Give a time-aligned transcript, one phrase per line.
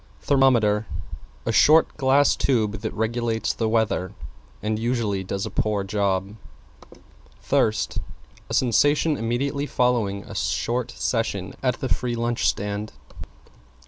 [0.23, 0.87] =THERMOMETER=
[1.45, 4.13] A short, glass tube that regulates the weather
[4.63, 6.37] and usually does a poor job.
[7.43, 7.99] =THIRST=
[8.49, 12.93] A sensation immediately following a short session at the free lunch stand.